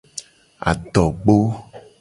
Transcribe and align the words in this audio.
Adogbo. 0.69 1.35